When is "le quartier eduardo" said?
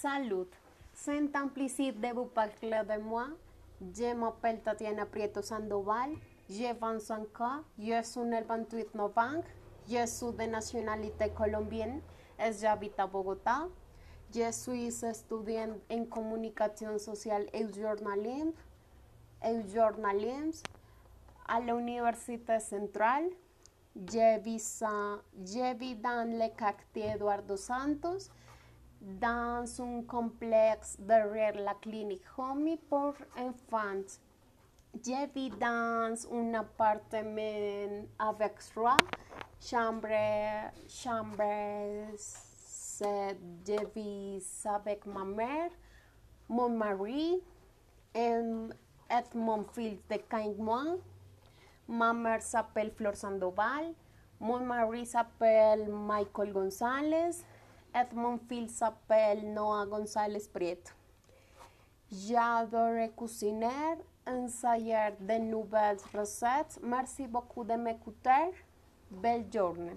26.26-27.56